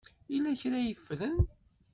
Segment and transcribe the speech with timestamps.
[0.33, 1.37] Yella kra ay ffren?